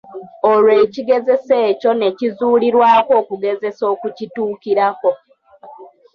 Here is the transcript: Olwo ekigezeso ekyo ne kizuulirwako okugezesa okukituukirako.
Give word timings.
Olwo 0.51 0.71
ekigezeso 0.83 1.53
ekyo 1.69 1.91
ne 1.95 2.09
kizuulirwako 2.17 3.11
okugezesa 3.21 3.83
okukituukirako. 3.93 5.09